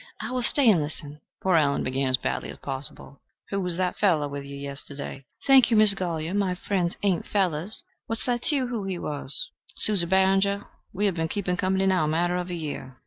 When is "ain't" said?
7.03-7.27